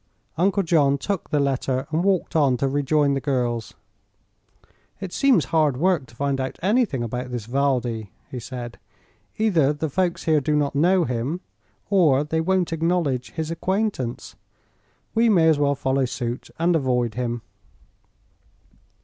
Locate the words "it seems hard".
4.99-5.77